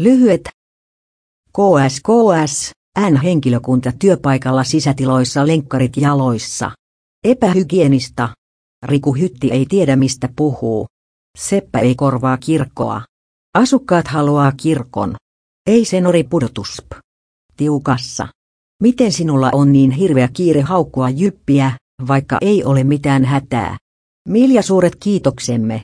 Lyhyet. 0.00 0.48
KSKS, 1.52 2.70
N-henkilökunta 3.10 3.92
työpaikalla 3.98 4.64
sisätiloissa 4.64 5.46
lenkkarit 5.46 5.96
jaloissa. 5.96 6.70
Epähygienista. 7.24 8.28
Riku 8.86 9.14
Hytti 9.14 9.50
ei 9.50 9.66
tiedä 9.68 9.96
mistä 9.96 10.28
puhuu. 10.36 10.86
Seppä 11.38 11.78
ei 11.78 11.94
korvaa 11.94 12.36
kirkkoa. 12.36 13.02
Asukkaat 13.54 14.08
haluaa 14.08 14.52
kirkon. 14.52 15.14
Ei 15.66 15.84
senori 15.84 16.24
pudotusp. 16.24 16.92
Tiukassa. 17.56 18.28
Miten 18.82 19.12
sinulla 19.12 19.50
on 19.52 19.72
niin 19.72 19.90
hirveä 19.90 20.28
kiire 20.32 20.60
haukkua 20.60 21.10
jyppiä, 21.10 21.72
vaikka 22.08 22.38
ei 22.40 22.64
ole 22.64 22.84
mitään 22.84 23.24
hätää? 23.24 23.76
Milja 24.28 24.62
suuret 24.62 24.96
kiitoksemme. 24.96 25.80